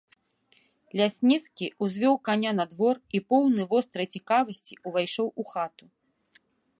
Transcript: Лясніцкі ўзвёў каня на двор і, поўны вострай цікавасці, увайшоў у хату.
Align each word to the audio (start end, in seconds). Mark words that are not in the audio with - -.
Лясніцкі 0.99 1.65
ўзвёў 1.87 2.15
каня 2.29 2.51
на 2.59 2.65
двор 2.73 2.95
і, 3.19 3.23
поўны 3.33 3.61
вострай 3.73 4.07
цікавасці, 4.15 4.81
увайшоў 4.93 5.27
у 5.45 5.47
хату. 5.55 5.85